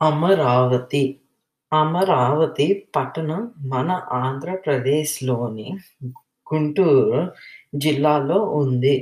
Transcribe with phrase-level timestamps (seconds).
[0.00, 1.02] అమరావతి
[1.72, 2.66] అమరావతి
[2.96, 5.66] పట్టణం మన ఆంధ్రప్రదేశ్‌లోని
[6.46, 7.20] గుంటూరు
[7.74, 8.94] జిల్లాలో ఉంది.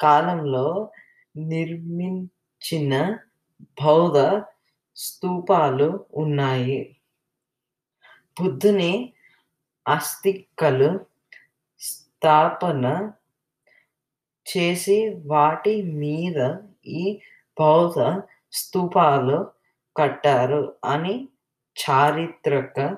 [0.00, 0.90] కాలంలో
[1.36, 2.94] నిర్మించిన
[3.82, 4.18] బౌద్ధ
[4.96, 6.96] స్తూపాలు ఉన్నాయి.
[8.36, 9.14] బుద్ధుని
[9.86, 10.90] అస్థికలు
[11.80, 13.12] స్థాపన
[14.46, 16.38] చేసి వాటి మీద
[16.86, 17.20] ఈ
[17.60, 17.98] బౌద్ధ
[18.52, 19.38] స్తూపాలు
[19.96, 21.28] కట్టారు అని
[21.76, 22.96] చారిత్రక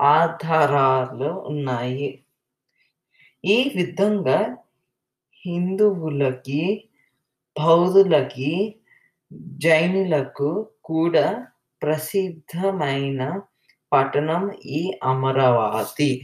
[0.00, 2.22] ఆధారాలు ఉన్నాయి.
[3.44, 4.56] ఈ విధంగా
[5.46, 6.88] హిందువులకి,
[7.56, 8.74] బౌద్ధులకి,
[9.32, 11.46] జైనులకు కూడా
[11.82, 13.40] ప్రసిద్ధమైన
[13.92, 16.22] పట్టణం ఈ అమరావతి.